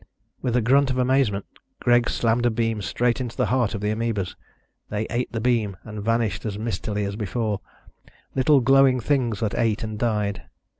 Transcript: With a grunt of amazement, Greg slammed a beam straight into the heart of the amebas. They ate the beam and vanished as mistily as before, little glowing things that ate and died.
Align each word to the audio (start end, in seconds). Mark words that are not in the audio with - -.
With 0.41 0.55
a 0.55 0.61
grunt 0.63 0.89
of 0.89 0.97
amazement, 0.97 1.45
Greg 1.79 2.09
slammed 2.09 2.47
a 2.47 2.49
beam 2.49 2.81
straight 2.81 3.21
into 3.21 3.37
the 3.37 3.45
heart 3.45 3.75
of 3.75 3.81
the 3.81 3.91
amebas. 3.91 4.35
They 4.89 5.05
ate 5.11 5.31
the 5.31 5.39
beam 5.39 5.77
and 5.83 6.01
vanished 6.01 6.43
as 6.43 6.57
mistily 6.57 7.05
as 7.05 7.15
before, 7.15 7.61
little 8.33 8.61
glowing 8.61 8.99
things 8.99 9.41
that 9.41 9.53
ate 9.55 9.83
and 9.83 9.99
died. 9.99 10.41